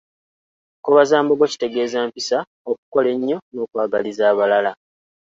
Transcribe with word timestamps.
Nkobazambogo 0.79 1.43
kitegeeza 1.51 1.99
mpisa, 2.07 2.37
okukola 2.69 3.07
ennyo 3.15 3.37
n’okwagaliza 3.53 4.23
abalala. 4.31 4.71